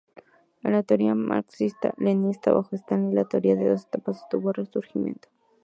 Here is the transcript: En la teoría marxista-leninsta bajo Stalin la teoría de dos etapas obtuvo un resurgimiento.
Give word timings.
En 0.63 0.71
la 0.71 0.81
teoría 0.81 1.13
marxista-leninsta 1.13 2.51
bajo 2.51 2.75
Stalin 2.75 3.13
la 3.13 3.25
teoría 3.25 3.55
de 3.55 3.69
dos 3.69 3.83
etapas 3.85 4.23
obtuvo 4.23 4.47
un 4.47 4.53
resurgimiento. 4.55 5.27